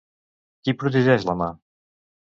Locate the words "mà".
1.43-1.51